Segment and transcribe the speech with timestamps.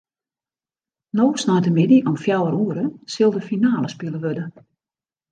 [1.17, 4.45] No sneintemiddei om fjouwer oere sil de finale spile wurde.